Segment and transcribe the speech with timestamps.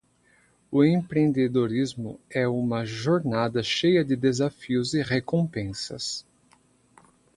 [0.71, 6.25] O empreendedorismo é uma jornada cheia de desafios e recompensas.